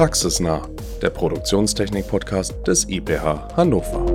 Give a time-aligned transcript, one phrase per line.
[0.00, 0.66] Praxisnah,
[1.02, 4.06] der Produktionstechnik-Podcast des IPH Hannover.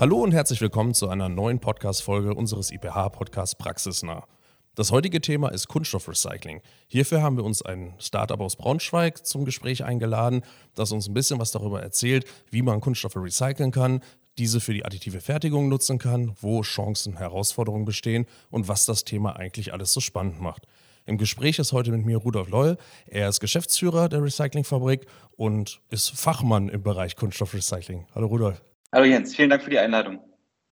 [0.00, 4.26] Hallo und herzlich willkommen zu einer neuen Podcast-Folge unseres IPH-Podcasts Praxisnah.
[4.74, 6.62] Das heutige Thema ist Kunststoffrecycling.
[6.88, 10.42] Hierfür haben wir uns ein Startup aus Braunschweig zum Gespräch eingeladen,
[10.74, 14.00] das uns ein bisschen was darüber erzählt, wie man Kunststoffe recyceln kann,
[14.38, 19.36] diese für die additive Fertigung nutzen kann, wo Chancen, Herausforderungen bestehen und was das Thema
[19.36, 20.66] eigentlich alles so spannend macht.
[21.06, 22.76] Im Gespräch ist heute mit mir Rudolf Leul.
[23.06, 25.06] Er ist Geschäftsführer der Recyclingfabrik
[25.36, 28.06] und ist Fachmann im Bereich Kunststoffrecycling.
[28.14, 28.62] Hallo Rudolf.
[28.92, 30.20] Hallo Jens, vielen Dank für die Einladung.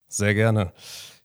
[0.08, 0.72] Sehr gerne.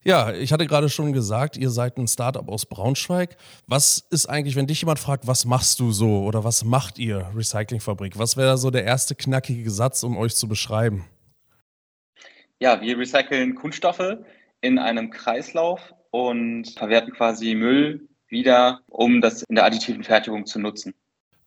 [0.04, 3.36] Ja, ich hatte gerade schon gesagt, ihr seid ein Startup aus Braunschweig.
[3.66, 7.30] Was ist eigentlich, wenn dich jemand fragt, was machst du so oder was macht ihr
[7.36, 8.18] Recyclingfabrik?
[8.18, 11.06] Was wäre so der erste knackige Satz, um euch zu beschreiben?
[12.60, 14.18] Ja, wir recyceln Kunststoffe
[14.62, 20.60] in einem Kreislauf und verwerten quasi Müll wieder, um das in der additiven Fertigung zu
[20.60, 20.94] nutzen.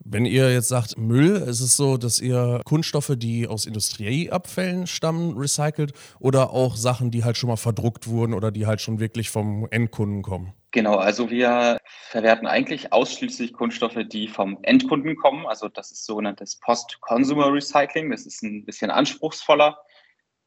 [0.04, 5.36] Wenn ihr jetzt sagt Müll, ist es so, dass ihr Kunststoffe, die aus Industrieabfällen stammen,
[5.36, 9.30] recycelt oder auch Sachen, die halt schon mal verdruckt wurden oder die halt schon wirklich
[9.30, 10.54] vom Endkunden kommen?
[10.70, 15.46] Genau, also wir verwerten eigentlich ausschließlich Kunststoffe, die vom Endkunden kommen.
[15.46, 18.10] Also das ist sogenanntes Post-Consumer Recycling.
[18.10, 19.76] Das ist ein bisschen anspruchsvoller,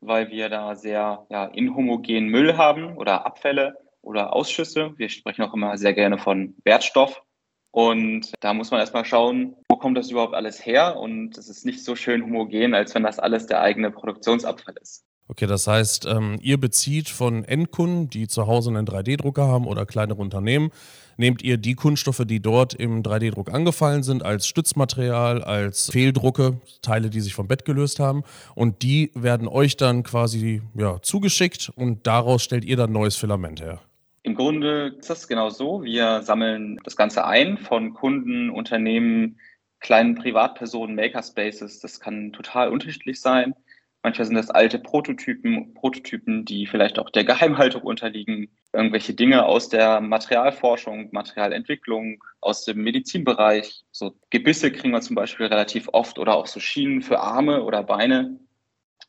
[0.05, 4.93] weil wir da sehr ja, inhomogenen Müll haben oder Abfälle oder Ausschüsse.
[4.97, 7.21] Wir sprechen auch immer sehr gerne von Wertstoff.
[7.71, 10.97] Und da muss man erstmal schauen, wo kommt das überhaupt alles her?
[10.97, 15.03] Und es ist nicht so schön homogen, als wenn das alles der eigene Produktionsabfall ist.
[15.29, 19.85] Okay, das heißt, ähm, ihr bezieht von Endkunden, die zu Hause einen 3D-Drucker haben oder
[19.85, 20.69] kleinere Unternehmen,
[21.15, 27.09] nehmt ihr die Kunststoffe, die dort im 3D-Druck angefallen sind, als Stützmaterial, als Fehldrucke, Teile,
[27.09, 32.05] die sich vom Bett gelöst haben, und die werden euch dann quasi ja, zugeschickt und
[32.05, 33.79] daraus stellt ihr dann neues Filament her.
[34.23, 35.83] Im Grunde ist das genau so.
[35.83, 39.37] Wir sammeln das Ganze ein von Kunden, Unternehmen,
[39.81, 41.81] kleinen Privatpersonen, Makerspaces.
[41.81, 43.53] Das kann total unterschiedlich sein.
[44.03, 48.49] Manchmal sind das alte Prototypen, Prototypen, die vielleicht auch der Geheimhaltung unterliegen.
[48.73, 53.85] Irgendwelche Dinge aus der Materialforschung, Materialentwicklung, aus dem Medizinbereich.
[53.91, 57.81] So Gebisse kriegen wir zum Beispiel relativ oft oder auch so Schienen für Arme oder
[57.81, 58.39] Beine,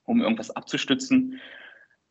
[0.04, 1.40] um irgendwas abzustützen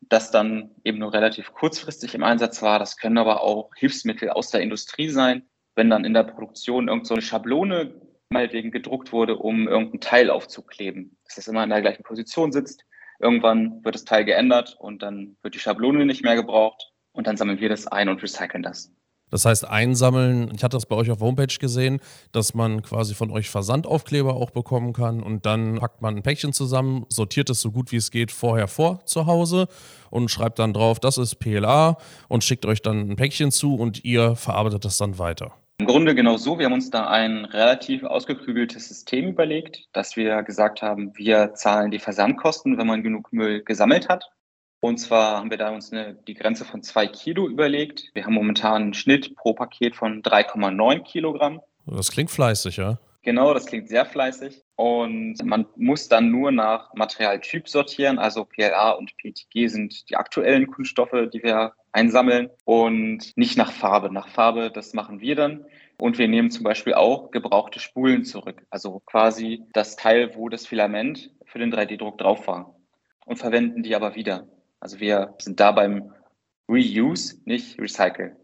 [0.08, 2.78] das dann eben nur relativ kurzfristig im Einsatz war.
[2.78, 5.42] Das können aber auch Hilfsmittel aus der Industrie sein,
[5.74, 11.16] wenn dann in der Produktion irgendeine so Schablone meinetwegen gedruckt wurde, um irgendein Teil aufzukleben,
[11.34, 12.84] dass das immer in der gleichen Position sitzt.
[13.18, 17.36] Irgendwann wird das Teil geändert und dann wird die Schablone nicht mehr gebraucht und dann
[17.36, 18.90] sammeln wir das ein und recyceln das.
[19.30, 22.00] Das heißt, einsammeln, ich hatte das bei euch auf Homepage gesehen,
[22.30, 26.52] dass man quasi von euch Versandaufkleber auch bekommen kann und dann packt man ein Päckchen
[26.52, 29.66] zusammen, sortiert es so gut wie es geht vorher vor zu Hause
[30.10, 31.96] und schreibt dann drauf, das ist PLA
[32.28, 35.52] und schickt euch dann ein Päckchen zu und ihr verarbeitet das dann weiter.
[35.78, 36.58] Im Grunde genau so.
[36.58, 41.90] Wir haben uns da ein relativ ausgeklügeltes System überlegt, dass wir gesagt haben, wir zahlen
[41.90, 44.30] die Versandkosten, wenn man genug Müll gesammelt hat.
[44.80, 48.10] Und zwar haben wir da uns eine, die Grenze von zwei Kilo überlegt.
[48.14, 51.60] Wir haben momentan einen Schnitt pro Paket von 3,9 Kilogramm.
[51.86, 52.98] Das klingt fleißig, ja?
[53.24, 54.62] Genau, das klingt sehr fleißig.
[54.76, 58.18] Und man muss dann nur nach Materialtyp sortieren.
[58.18, 62.50] Also PLA und PETG sind die aktuellen Kunststoffe, die wir einsammeln.
[62.64, 64.12] Und nicht nach Farbe.
[64.12, 65.64] Nach Farbe, das machen wir dann.
[65.98, 68.66] Und wir nehmen zum Beispiel auch gebrauchte Spulen zurück.
[68.68, 72.76] Also quasi das Teil, wo das Filament für den 3D-Druck drauf war.
[73.24, 74.46] Und verwenden die aber wieder.
[74.80, 76.12] Also wir sind da beim
[76.68, 78.36] Reuse, nicht Recycle.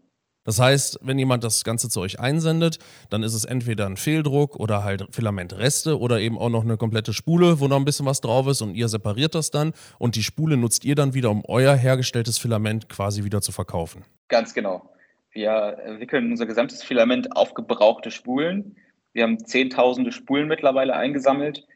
[0.43, 2.79] Das heißt, wenn jemand das Ganze zu euch einsendet,
[3.09, 7.13] dann ist es entweder ein Fehldruck oder halt Filamentreste oder eben auch noch eine komplette
[7.13, 10.23] Spule, wo noch ein bisschen was drauf ist und ihr separiert das dann und die
[10.23, 14.03] Spule nutzt ihr dann wieder, um euer hergestelltes Filament quasi wieder zu verkaufen.
[14.29, 14.89] Ganz genau.
[15.31, 18.75] Wir wickeln unser gesamtes Filament auf gebrauchte Spulen.
[19.13, 21.67] Wir haben zehntausende Spulen mittlerweile eingesammelt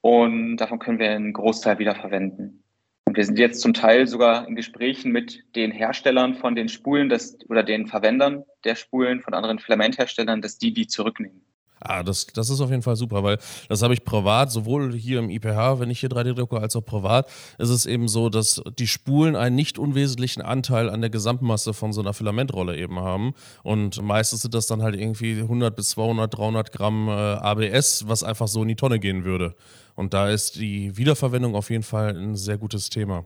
[0.00, 2.63] und davon können wir einen Großteil wieder verwenden.
[3.14, 7.08] Und wir sind jetzt zum Teil sogar in Gesprächen mit den Herstellern von den Spulen
[7.08, 11.40] dass, oder den Verwendern der Spulen von anderen Filamentherstellern, dass die die zurücknehmen.
[11.78, 15.20] Ah, das, das ist auf jeden Fall super, weil das habe ich privat, sowohl hier
[15.20, 18.60] im IPH, wenn ich hier 3D drucke, als auch privat, ist es eben so, dass
[18.80, 23.34] die Spulen einen nicht unwesentlichen Anteil an der Gesamtmasse von so einer Filamentrolle eben haben.
[23.62, 28.24] Und meistens sind das dann halt irgendwie 100 bis 200, 300 Gramm äh, ABS, was
[28.24, 29.54] einfach so in die Tonne gehen würde.
[29.94, 33.24] Und da ist die Wiederverwendung auf jeden Fall ein sehr gutes Thema.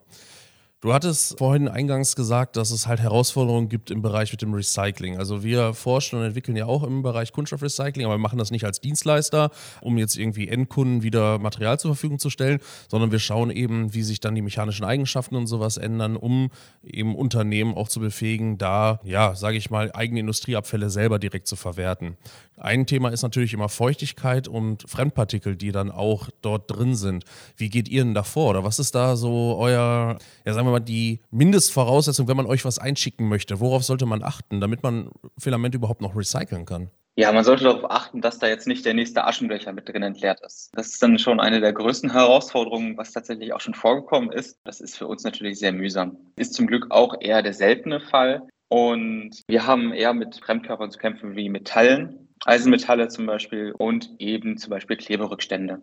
[0.81, 5.19] Du hattest vorhin eingangs gesagt, dass es halt Herausforderungen gibt im Bereich mit dem Recycling.
[5.19, 8.65] Also wir forschen und entwickeln ja auch im Bereich Kunststoffrecycling, aber wir machen das nicht
[8.65, 13.51] als Dienstleister, um jetzt irgendwie Endkunden wieder Material zur Verfügung zu stellen, sondern wir schauen
[13.51, 16.51] eben, wie sich dann die mechanischen Eigenschaften und sowas ändern, um
[16.85, 21.57] eben Unternehmen auch zu befähigen, da, ja, sage ich mal, eigene Industrieabfälle selber direkt zu
[21.57, 22.17] verwerten.
[22.57, 27.25] Ein Thema ist natürlich immer Feuchtigkeit und Fremdpartikel, die dann auch dort drin sind.
[27.57, 28.51] Wie geht ihr denn davor?
[28.51, 32.47] Oder was ist da so euer, ja, sagen wir wir mal, die Mindestvoraussetzung, wenn man
[32.47, 33.61] euch was einschicken möchte?
[33.61, 36.91] Worauf sollte man achten, damit man Filament überhaupt noch recyceln kann?
[37.19, 40.41] Ja, man sollte darauf achten, dass da jetzt nicht der nächste Aschenbecher mit drin entleert
[40.47, 40.71] ist.
[40.75, 44.57] Das ist dann schon eine der größten Herausforderungen, was tatsächlich auch schon vorgekommen ist.
[44.63, 46.17] Das ist für uns natürlich sehr mühsam.
[46.37, 48.47] Ist zum Glück auch eher der seltene Fall.
[48.69, 54.57] Und wir haben eher mit Fremdkörpern zu kämpfen wie Metallen, Eisenmetalle zum Beispiel und eben
[54.57, 55.83] zum Beispiel Kleberückstände.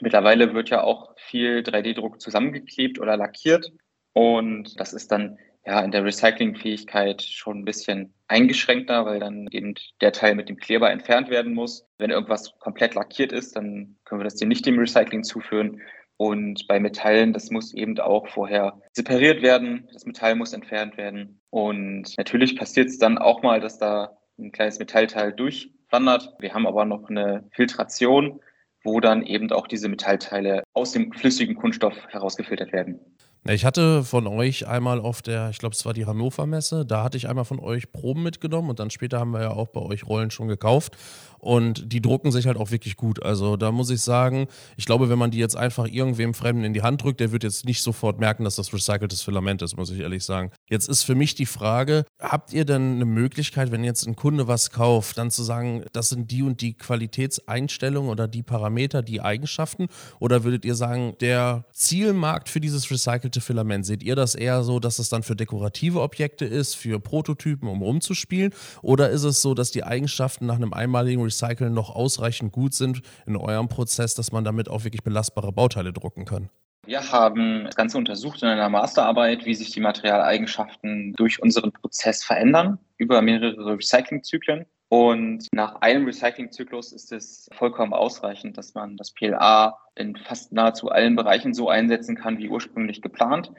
[0.00, 3.70] Mittlerweile wird ja auch viel 3D-Druck zusammengeklebt oder lackiert.
[4.12, 9.74] Und das ist dann ja in der Recyclingfähigkeit schon ein bisschen eingeschränkter, weil dann eben
[10.00, 11.86] der Teil mit dem Kleber entfernt werden muss.
[11.98, 15.80] Wenn irgendwas komplett lackiert ist, dann können wir das dir nicht dem Recycling zuführen.
[16.16, 19.88] Und bei Metallen, das muss eben auch vorher separiert werden.
[19.92, 21.40] Das Metall muss entfernt werden.
[21.48, 26.34] Und natürlich passiert es dann auch mal, dass da ein kleines Metallteil durchwandert.
[26.38, 28.40] Wir haben aber noch eine Filtration,
[28.84, 33.00] wo dann eben auch diese Metallteile aus dem flüssigen Kunststoff herausgefiltert werden.
[33.48, 37.02] Ich hatte von euch einmal auf der, ich glaube, es war die Hannover Messe, da
[37.02, 39.80] hatte ich einmal von euch Proben mitgenommen und dann später haben wir ja auch bei
[39.80, 40.96] euch Rollen schon gekauft.
[41.38, 43.22] Und die drucken sich halt auch wirklich gut.
[43.22, 44.46] Also da muss ich sagen,
[44.76, 47.42] ich glaube, wenn man die jetzt einfach irgendwem Fremden in die Hand drückt, der wird
[47.42, 50.50] jetzt nicht sofort merken, dass das recyceltes Filament ist, muss ich ehrlich sagen.
[50.70, 54.46] Jetzt ist für mich die Frage, habt ihr denn eine Möglichkeit, wenn jetzt ein Kunde
[54.46, 59.20] was kauft, dann zu sagen, das sind die und die Qualitätseinstellungen oder die Parameter, die
[59.20, 59.88] Eigenschaften?
[60.20, 64.78] Oder würdet ihr sagen, der Zielmarkt für dieses recycelte Filament, seht ihr das eher so,
[64.78, 68.54] dass es dann für dekorative Objekte ist, für Prototypen, um rumzuspielen?
[68.80, 73.02] Oder ist es so, dass die Eigenschaften nach einem einmaligen Recyceln noch ausreichend gut sind
[73.26, 76.48] in eurem Prozess, dass man damit auch wirklich belastbare Bauteile drucken kann?
[76.86, 82.24] Wir haben das Ganze untersucht in einer Masterarbeit, wie sich die Materialeigenschaften durch unseren Prozess
[82.24, 84.66] verändern über mehrere Recyclingzyklen.
[84.88, 90.88] Und nach einem Recyclingzyklus ist es vollkommen ausreichend, dass man das PLA in fast nahezu
[90.88, 93.52] allen Bereichen so einsetzen kann wie ursprünglich geplant,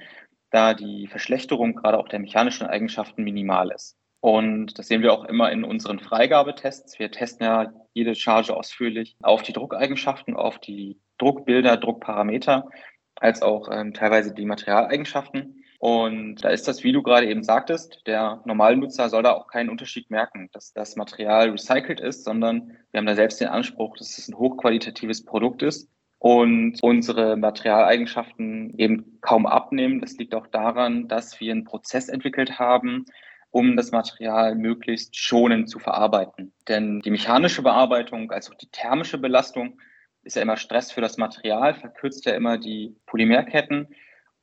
[0.49, 3.95] da die Verschlechterung gerade auch der mechanischen Eigenschaften minimal ist.
[4.19, 6.99] Und das sehen wir auch immer in unseren Freigabetests.
[6.99, 12.69] Wir testen ja jede Charge ausführlich auf die Druckeigenschaften, auf die Druckbilder, Druckparameter,
[13.21, 15.63] als auch ähm, teilweise die Materialeigenschaften.
[15.79, 19.69] Und da ist das, wie du gerade eben sagtest, der Normalnutzer soll da auch keinen
[19.69, 24.17] Unterschied merken, dass das Material recycelt ist, sondern wir haben da selbst den Anspruch, dass
[24.17, 25.89] es ein hochqualitatives Produkt ist
[26.19, 30.01] und unsere Materialeigenschaften eben kaum abnehmen.
[30.01, 33.05] Das liegt auch daran, dass wir einen Prozess entwickelt haben,
[33.49, 36.53] um das Material möglichst schonend zu verarbeiten.
[36.67, 39.79] Denn die mechanische Bearbeitung, also die thermische Belastung,
[40.23, 43.87] ist ja immer Stress für das Material, verkürzt ja immer die Polymerketten.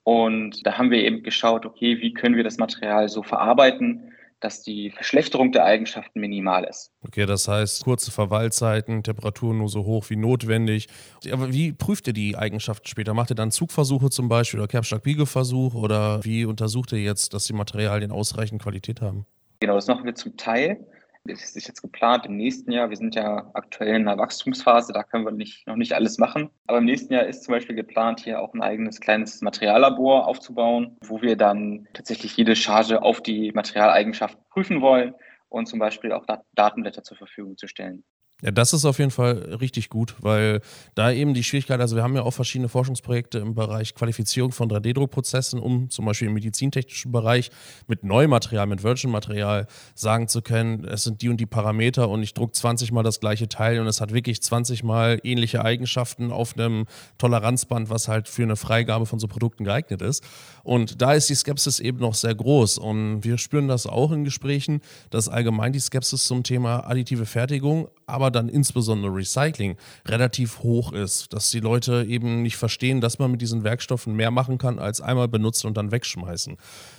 [0.03, 4.63] Und da haben wir eben geschaut, okay, wie können wir das Material so verarbeiten, dass
[4.63, 6.93] die Verschlechterung der Eigenschaften minimal ist.
[7.05, 10.87] Okay, das heißt kurze Verweilzeiten, Temperatur nur so hoch wie notwendig.
[11.33, 13.15] Aber wie prüft ihr die Eigenschaften später?
[13.15, 17.53] Macht ihr dann Zugversuche zum Beispiel oder Kerbstock-Biegeversuch oder wie untersucht ihr jetzt, dass die
[17.53, 19.27] Materialien ausreichend Qualität haben?
[19.61, 20.87] Genau, das machen wir zum Teil
[21.29, 22.91] ist jetzt geplant im nächsten Jahr.
[22.91, 26.51] Wir sind ja aktuell in einer Wachstumsphase, da können wir nicht, noch nicht alles machen.
[26.67, 30.97] Aber im nächsten Jahr ist zum Beispiel geplant, hier auch ein eigenes kleines Materiallabor aufzubauen,
[31.05, 35.15] wo wir dann tatsächlich jede Charge auf die Materialeigenschaften prüfen wollen
[35.49, 38.05] und zum Beispiel auch Datenblätter zur Verfügung zu stellen.
[38.41, 40.61] Ja, das ist auf jeden Fall richtig gut, weil
[40.95, 44.71] da eben die Schwierigkeit, also wir haben ja auch verschiedene Forschungsprojekte im Bereich Qualifizierung von
[44.71, 47.51] 3D-Druckprozessen, um zum Beispiel im medizintechnischen Bereich
[47.89, 49.67] mit Neumaterial, mit Virgin-Material
[49.97, 53.19] sagen zu können, es sind die und die Parameter und ich druck 20 mal das
[53.19, 56.87] gleiche Teil und es hat wirklich 20 mal ähnliche Eigenschaften auf einem
[57.19, 60.23] Toleranzband, was halt für eine Freigabe von so Produkten geeignet ist.
[60.63, 64.23] Und da ist die Skepsis eben noch sehr groß und wir spüren das auch in
[64.23, 64.81] Gesprächen,
[65.11, 70.93] dass allgemein die Skepsis zum Thema additive Fertigung, aber aber dann insbesondere Recycling relativ hoch
[70.93, 74.79] ist, dass die Leute eben nicht verstehen, dass man mit diesen Werkstoffen mehr machen kann,
[74.79, 76.59] als einmal benutzen und dann wegschmeißen.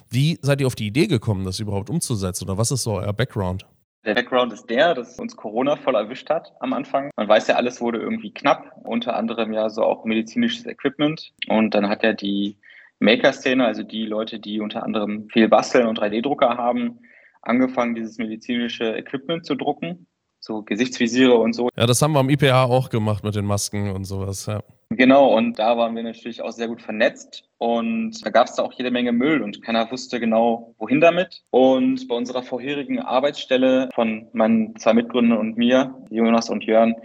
[0.10, 3.14] Wie seid ihr auf die Idee gekommen, das überhaupt umzusetzen oder was ist so euer
[3.14, 3.68] Background?
[4.06, 7.12] Der Background ist der, dass uns Corona voll erwischt hat am Anfang.
[7.16, 11.34] Man weiß ja, alles wurde irgendwie knapp, unter anderem ja so auch medizinisches Equipment.
[11.48, 12.58] Und dann hat ja die
[13.00, 17.02] Maker-Szene, also die Leute, die unter anderem viel basteln und 3D-Drucker haben,
[17.44, 20.08] angefangen, dieses medizinische Equipment zu drucken
[20.40, 21.70] so Gesichtsvisiere und so.
[21.78, 24.62] Ja, das haben wir am IPA auch gemacht mit den Masken und sowas, ja.
[24.92, 27.44] Genau, und da waren wir natürlich auch sehr gut vernetzt.
[27.60, 31.44] Und da gab es da auch jede Menge Müll und keiner wusste genau, wohin damit.
[31.52, 36.96] Und bei unserer vorherigen Arbeitsstelle von meinen zwei Mitgründern und mir, Jonas und Jörn,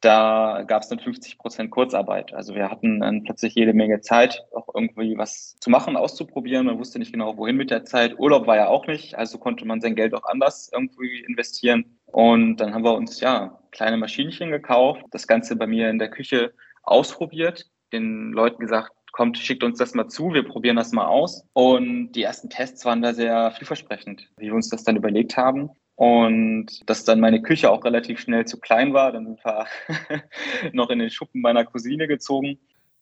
[0.00, 2.34] da gab es dann 50 Prozent Kurzarbeit.
[2.34, 6.66] Also wir hatten dann plötzlich jede Menge Zeit, auch irgendwie was zu machen, auszuprobieren.
[6.66, 8.18] Man wusste nicht genau, wohin mit der Zeit.
[8.18, 11.98] Urlaub war ja auch nicht, also konnte man sein Geld auch anders irgendwie investieren.
[12.06, 16.10] Und dann haben wir uns ja kleine Maschinchen gekauft, das Ganze bei mir in der
[16.10, 21.06] Küche ausprobiert, den Leuten gesagt, kommt, schickt uns das mal zu, wir probieren das mal
[21.06, 21.44] aus.
[21.54, 25.70] Und die ersten Tests waren da sehr vielversprechend, wie wir uns das dann überlegt haben.
[25.96, 29.66] Und dass dann meine Küche auch relativ schnell zu klein war, dann sind wir
[30.72, 32.58] noch in den Schuppen meiner Cousine gezogen.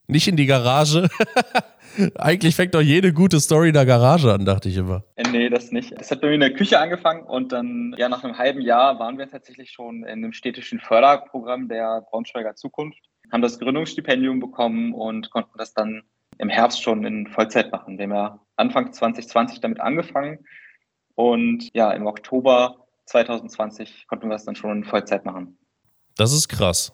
[0.07, 1.09] Nicht in die Garage.
[2.15, 5.03] Eigentlich fängt doch jede gute Story in der Garage an, dachte ich immer.
[5.15, 5.93] Äh, nee, das nicht.
[5.93, 8.97] Es hat bei mir in der Küche angefangen und dann, ja, nach einem halben Jahr
[8.99, 12.99] waren wir tatsächlich schon in einem städtischen Förderprogramm der Braunschweiger Zukunft,
[13.31, 16.03] haben das Gründungsstipendium bekommen und konnten das dann
[16.37, 17.97] im Herbst schon in Vollzeit machen.
[17.97, 20.39] Wir haben ja Anfang 2020 damit angefangen
[21.15, 25.57] und ja, im Oktober 2020 konnten wir das dann schon in Vollzeit machen.
[26.15, 26.93] Das ist krass.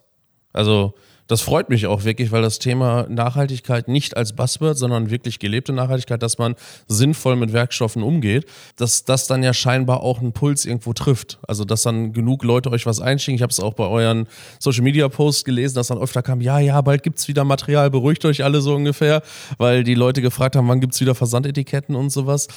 [0.54, 0.94] Also
[1.32, 5.72] das freut mich auch wirklich, weil das Thema Nachhaltigkeit nicht als Buzzword, sondern wirklich gelebte
[5.72, 6.56] Nachhaltigkeit, dass man
[6.90, 8.46] sinnvoll mit Werkstoffen umgeht,
[8.76, 11.40] dass das dann ja scheinbar auch einen Puls irgendwo trifft.
[11.48, 13.36] Also, dass dann genug Leute euch was einschicken.
[13.36, 14.28] Ich habe es auch bei euren
[14.60, 17.90] Social Media Posts gelesen, dass dann öfter kam, ja, ja, bald gibt es wieder Material,
[17.90, 19.22] beruhigt euch alle so ungefähr,
[19.58, 22.50] weil die Leute gefragt haben, wann gibt es wieder Versandetiketten und sowas.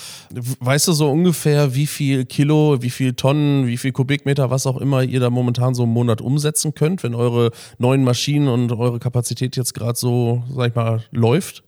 [0.59, 4.79] Weißt du so ungefähr, wie viel Kilo, wie viel Tonnen, wie viel Kubikmeter, was auch
[4.79, 8.79] immer ihr da momentan so im Monat umsetzen könnt, wenn eure neuen Maschinen und und
[8.79, 11.65] eure Kapazität jetzt gerade so, sag ich mal, läuft?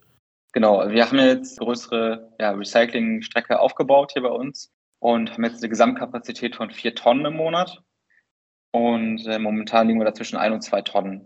[0.53, 5.69] Genau, wir haben jetzt größere ja, Recyclingstrecke aufgebaut hier bei uns und haben jetzt eine
[5.69, 7.83] Gesamtkapazität von vier Tonnen im Monat.
[8.73, 11.25] Und äh, momentan liegen wir da zwischen ein und zwei Tonnen.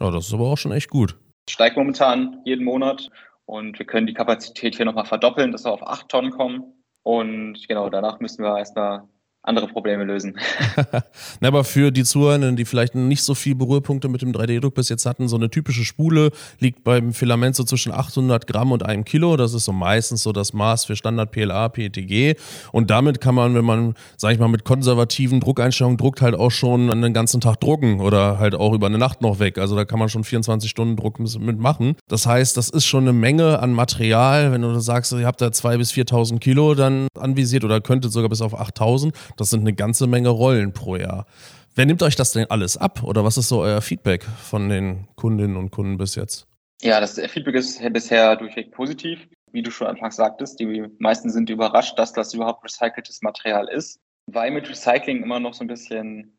[0.00, 1.16] Oh, das ist aber auch schon echt gut.
[1.48, 3.08] Steigt momentan jeden Monat
[3.44, 6.84] und wir können die Kapazität hier nochmal verdoppeln, dass wir auf acht Tonnen kommen.
[7.02, 9.08] Und genau, danach müssen wir erstmal
[9.42, 10.36] andere Probleme lösen.
[11.40, 14.90] Na, aber für die Zuhörenden, die vielleicht nicht so viel Berührpunkte mit dem 3D-Druck bis
[14.90, 19.04] jetzt hatten, so eine typische Spule liegt beim Filament so zwischen 800 Gramm und einem
[19.04, 19.36] Kilo.
[19.36, 22.34] Das ist so meistens so das Maß für Standard PLA, PETG.
[22.72, 26.50] Und damit kann man, wenn man, sag ich mal, mit konservativen Druckeinstellungen druckt, halt auch
[26.50, 29.56] schon einen ganzen Tag drucken oder halt auch über eine Nacht noch weg.
[29.56, 31.96] Also da kann man schon 24 Stunden Druck mitmachen.
[32.08, 34.52] Das heißt, das ist schon eine Menge an Material.
[34.52, 38.28] Wenn du sagst, ihr habt da 2.000 bis 4.000 Kilo dann anvisiert oder könntet sogar
[38.28, 41.26] bis auf 8.000, das sind eine ganze Menge Rollen pro Jahr.
[41.74, 45.08] Wer nimmt euch das denn alles ab oder was ist so euer Feedback von den
[45.14, 46.46] Kundinnen und Kunden bis jetzt?
[46.82, 49.28] Ja, das Feedback ist bisher durchweg positiv.
[49.52, 54.00] Wie du schon anfangs sagtest, die meisten sind überrascht, dass das überhaupt recyceltes Material ist,
[54.26, 56.36] weil mit Recycling immer noch so ein bisschen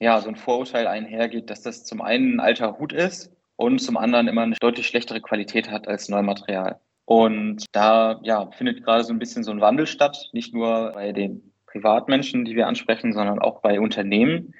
[0.00, 3.96] ja, so ein Vorurteil einhergeht, dass das zum einen ein alter Hut ist und zum
[3.96, 6.80] anderen immer eine deutlich schlechtere Qualität hat als Neumaterial.
[7.06, 11.12] Und da ja, findet gerade so ein bisschen so ein Wandel statt, nicht nur bei
[11.12, 14.54] den Privatmenschen, die wir ansprechen, sondern auch bei Unternehmen,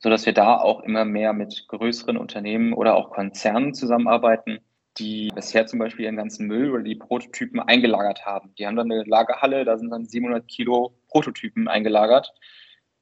[0.00, 4.58] so dass wir da auch immer mehr mit größeren Unternehmen oder auch Konzernen zusammenarbeiten,
[4.98, 8.52] die bisher zum Beispiel ihren ganzen Müll oder die Prototypen eingelagert haben.
[8.58, 12.34] Die haben dann eine Lagerhalle, da sind dann 700 Kilo Prototypen eingelagert,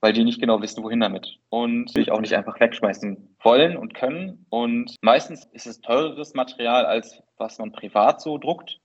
[0.01, 1.39] weil die nicht genau wissen, wohin damit.
[1.49, 4.45] Und sich auch nicht einfach wegschmeißen wollen und können.
[4.51, 8.81] Und meistens ist es teureres Material, als was man privat so druckt.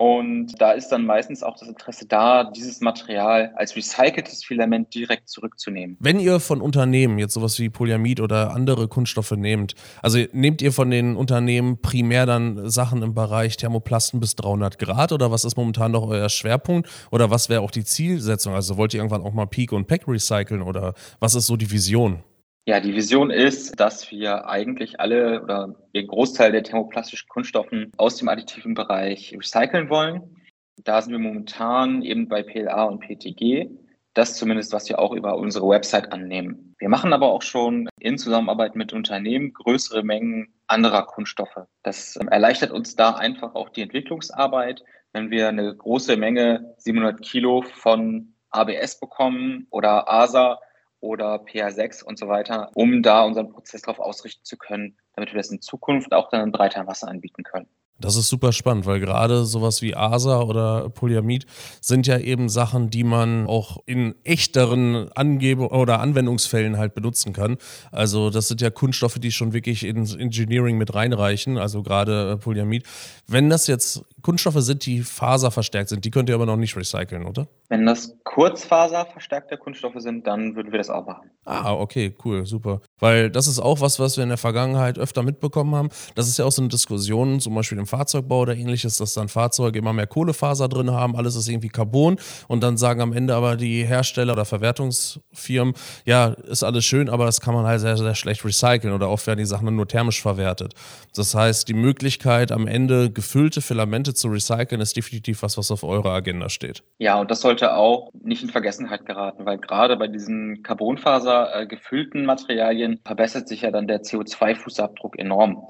[0.00, 5.28] Und da ist dann meistens auch das Interesse da, dieses Material als recyceltes Filament direkt
[5.28, 5.98] zurückzunehmen.
[6.00, 10.72] Wenn ihr von Unternehmen jetzt sowas wie Polyamid oder andere Kunststoffe nehmt, also nehmt ihr
[10.72, 15.58] von den Unternehmen primär dann Sachen im Bereich Thermoplasten bis 300 Grad oder was ist
[15.58, 18.54] momentan noch euer Schwerpunkt oder was wäre auch die Zielsetzung?
[18.54, 21.70] Also wollt ihr irgendwann auch mal Peak und Pack recyceln oder was ist so die
[21.70, 22.22] Vision?
[22.70, 28.14] Ja, die Vision ist, dass wir eigentlich alle oder den Großteil der thermoplastischen Kunststoffen aus
[28.14, 30.36] dem additiven Bereich recyceln wollen.
[30.76, 33.68] Da sind wir momentan eben bei PLA und PTG.
[34.14, 36.76] Das zumindest, was wir auch über unsere Website annehmen.
[36.78, 41.66] Wir machen aber auch schon in Zusammenarbeit mit Unternehmen größere Mengen anderer Kunststoffe.
[41.82, 44.84] Das ähm, erleichtert uns da einfach auch die Entwicklungsarbeit.
[45.12, 50.60] Wenn wir eine große Menge, 700 Kilo von ABS bekommen oder ASA,
[51.00, 55.38] oder PA6 und so weiter, um da unseren Prozess darauf ausrichten zu können, damit wir
[55.38, 57.68] das in Zukunft auch dann in breiter Masse anbieten können.
[58.00, 61.46] Das ist super spannend, weil gerade sowas wie ASA oder Polyamid
[61.80, 67.58] sind ja eben Sachen, die man auch in echteren Angebe oder Anwendungsfällen halt benutzen kann.
[67.92, 72.84] Also das sind ja Kunststoffe, die schon wirklich ins Engineering mit reinreichen, also gerade Polyamid.
[73.26, 77.26] Wenn das jetzt Kunststoffe sind, die faserverstärkt sind, die könnt ihr aber noch nicht recyceln,
[77.26, 77.48] oder?
[77.68, 81.30] Wenn das Kurzfaser-verstärkte Kunststoffe sind, dann würden wir das auch machen.
[81.44, 82.80] Ah, okay, cool, super.
[82.98, 85.88] Weil das ist auch was, was wir in der Vergangenheit öfter mitbekommen haben.
[86.14, 89.28] Das ist ja auch so eine Diskussion, zum Beispiel im Fahrzeugbau oder ähnliches, dass dann
[89.28, 92.16] Fahrzeuge immer mehr Kohlefaser drin haben, alles ist irgendwie Carbon
[92.48, 97.26] und dann sagen am Ende aber die Hersteller oder Verwertungsfirmen, ja, ist alles schön, aber
[97.26, 100.20] das kann man halt sehr, sehr schlecht recyceln oder oft werden die Sachen nur thermisch
[100.20, 100.74] verwertet.
[101.14, 105.84] Das heißt, die Möglichkeit, am Ende gefüllte Filamente zu recyceln, ist definitiv was, was auf
[105.84, 106.82] eurer Agenda steht.
[106.98, 111.62] Ja, und das sollte sollte auch nicht in Vergessenheit geraten, weil gerade bei diesen Carbonfaser
[111.62, 115.62] äh, gefüllten Materialien verbessert sich ja dann der CO2-Fußabdruck enorm.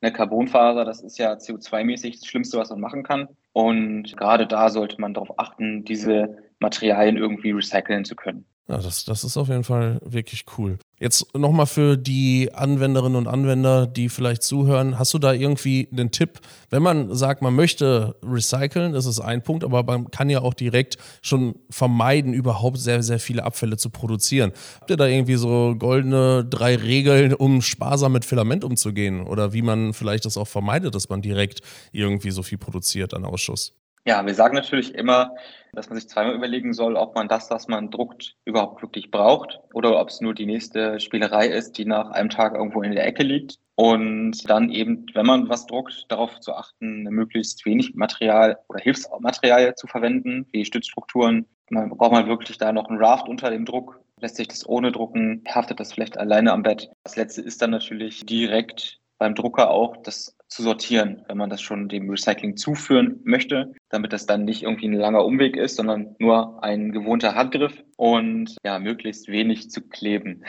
[0.00, 3.28] Eine Carbonfaser, das ist ja CO2-mäßig das Schlimmste, was man machen kann.
[3.52, 8.44] Und gerade da sollte man darauf achten, diese Materialien irgendwie recyceln zu können.
[8.68, 10.78] Ja, das, das ist auf jeden Fall wirklich cool.
[11.00, 16.10] Jetzt nochmal für die Anwenderinnen und Anwender, die vielleicht zuhören, hast du da irgendwie einen
[16.10, 16.40] Tipp?
[16.70, 20.54] Wenn man sagt, man möchte recyceln, das ist ein Punkt, aber man kann ja auch
[20.54, 24.52] direkt schon vermeiden, überhaupt sehr, sehr viele Abfälle zu produzieren.
[24.80, 29.24] Habt ihr da irgendwie so goldene drei Regeln, um sparsam mit Filament umzugehen?
[29.24, 31.60] Oder wie man vielleicht das auch vermeidet, dass man direkt
[31.92, 33.77] irgendwie so viel produziert an Ausschuss?
[34.04, 35.34] Ja, wir sagen natürlich immer,
[35.72, 39.60] dass man sich zweimal überlegen soll, ob man das, was man druckt, überhaupt wirklich braucht
[39.74, 43.06] oder ob es nur die nächste Spielerei ist, die nach einem Tag irgendwo in der
[43.06, 43.58] Ecke liegt.
[43.74, 49.74] Und dann eben, wenn man was druckt, darauf zu achten, möglichst wenig Material oder Hilfsmaterial
[49.76, 51.46] zu verwenden, wie Stützstrukturen.
[51.70, 54.00] Man braucht man wirklich da noch einen Raft unter dem Druck.
[54.20, 56.90] Lässt sich das ohne drucken, haftet das vielleicht alleine am Bett.
[57.04, 61.60] Das letzte ist dann natürlich direkt beim Drucker auch das zu sortieren, wenn man das
[61.60, 66.16] schon dem Recycling zuführen möchte, damit das dann nicht irgendwie ein langer Umweg ist, sondern
[66.18, 70.44] nur ein gewohnter Handgriff und ja, möglichst wenig zu kleben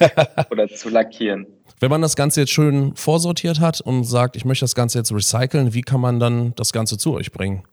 [0.50, 1.46] oder zu lackieren.
[1.80, 5.12] Wenn man das Ganze jetzt schön vorsortiert hat und sagt, ich möchte das Ganze jetzt
[5.12, 7.64] recyceln, wie kann man dann das Ganze zu euch bringen?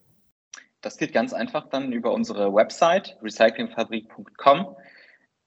[0.82, 4.76] Das geht ganz einfach dann über unsere Website recyclingfabrik.com.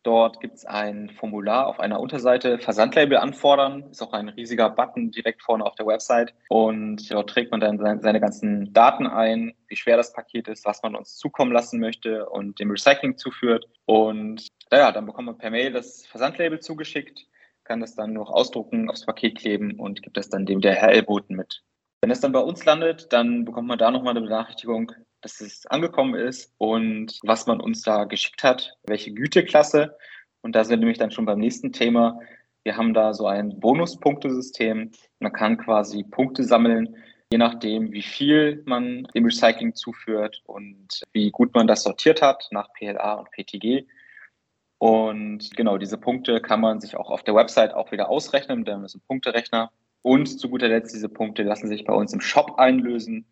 [0.04, 5.10] Dort gibt es ein Formular auf einer Unterseite, Versandlabel anfordern, ist auch ein riesiger Button
[5.10, 6.34] direkt vorne auf der Website.
[6.50, 10.82] Und dort trägt man dann seine ganzen Daten ein, wie schwer das Paket ist, was
[10.82, 13.64] man uns zukommen lassen möchte und dem Recycling zuführt.
[13.86, 17.26] Und naja, dann bekommt man per Mail das Versandlabel zugeschickt,
[17.64, 21.62] kann das dann noch ausdrucken, aufs Paket kleben und gibt das dann dem DHL-Boten mit.
[22.02, 24.92] Wenn es dann bei uns landet, dann bekommt man da nochmal eine Benachrichtigung,
[25.24, 29.96] dass es angekommen ist und was man uns da geschickt hat, welche Güteklasse.
[30.42, 32.20] Und da sind wir nämlich dann schon beim nächsten Thema.
[32.62, 34.90] Wir haben da so ein Bonuspunktesystem.
[35.20, 36.96] Man kann quasi Punkte sammeln,
[37.32, 42.46] je nachdem, wie viel man dem Recycling zuführt und wie gut man das sortiert hat
[42.50, 43.86] nach PLA und PTG.
[44.76, 48.84] Und genau diese Punkte kann man sich auch auf der Website auch wieder ausrechnen, denn
[48.84, 49.70] ist ein Punkterechner.
[50.02, 53.24] Und zu guter Letzt, diese Punkte lassen sich bei uns im Shop einlösen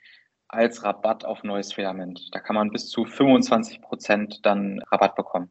[0.53, 2.29] als Rabatt auf neues Filament.
[2.33, 5.49] Da kann man bis zu 25 Prozent dann Rabatt bekommen.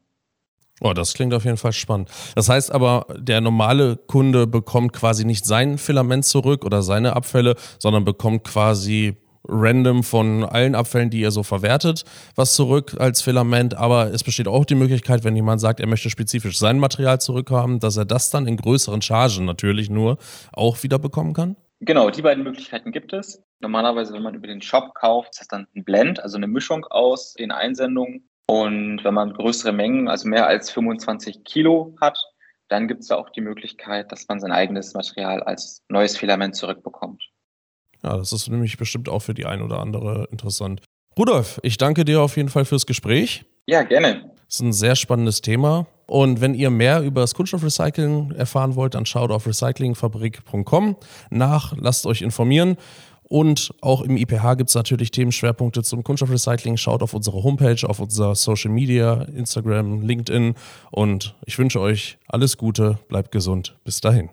[0.80, 2.10] Oh, das klingt auf jeden Fall spannend.
[2.34, 7.56] Das heißt aber, der normale Kunde bekommt quasi nicht sein Filament zurück oder seine Abfälle,
[7.78, 12.04] sondern bekommt quasi random von allen Abfällen, die ihr so verwertet,
[12.36, 13.76] was zurück als Filament.
[13.76, 17.80] Aber es besteht auch die Möglichkeit, wenn jemand sagt, er möchte spezifisch sein Material zurückhaben,
[17.80, 20.18] dass er das dann in größeren Chargen natürlich nur
[20.54, 21.58] auch wieder bekommen kann?
[21.84, 23.44] Genau, die beiden Möglichkeiten gibt es.
[23.60, 26.86] Normalerweise, wenn man über den Shop kauft, ist das dann ein Blend, also eine Mischung
[26.86, 28.30] aus den Einsendungen.
[28.46, 32.20] Und wenn man größere Mengen, also mehr als 25 Kilo hat,
[32.68, 36.56] dann gibt es da auch die Möglichkeit, dass man sein eigenes Material als neues Filament
[36.56, 37.24] zurückbekommt.
[38.04, 40.82] Ja, das ist nämlich bestimmt auch für die ein oder andere interessant.
[41.18, 43.44] Rudolf, ich danke dir auf jeden Fall fürs Gespräch.
[43.66, 44.32] Ja, gerne.
[44.46, 45.88] Das ist ein sehr spannendes Thema.
[46.12, 50.98] Und wenn ihr mehr über das Kunststoffrecycling erfahren wollt, dann schaut auf recyclingfabrik.com
[51.30, 52.76] nach, lasst euch informieren.
[53.24, 56.76] Und auch im IPH gibt es natürlich Themenschwerpunkte zum Kunststoffrecycling.
[56.76, 60.56] Schaut auf unsere Homepage, auf unser Social Media, Instagram, LinkedIn.
[60.92, 63.78] Und ich wünsche euch alles Gute, bleibt gesund.
[63.86, 64.32] Bis dahin.